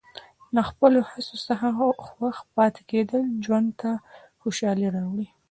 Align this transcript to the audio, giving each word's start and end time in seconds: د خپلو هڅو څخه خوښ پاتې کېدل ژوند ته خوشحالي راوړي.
د 0.55 0.57
خپلو 0.69 0.99
هڅو 1.09 1.35
څخه 1.47 1.67
خوښ 2.07 2.37
پاتې 2.55 2.81
کېدل 2.91 3.23
ژوند 3.45 3.69
ته 3.81 3.91
خوشحالي 4.41 4.87
راوړي. 4.95 5.27